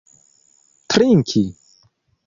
[0.89, 1.45] trinki